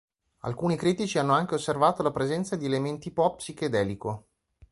Alcuni 0.39 0.77
critici 0.77 1.19
hanno 1.19 1.33
anche 1.33 1.53
osservato 1.53 2.01
la 2.01 2.09
presenza 2.09 2.55
di 2.55 2.65
elementi 2.65 3.11
pop 3.11 3.35
psichedelico. 3.37 4.25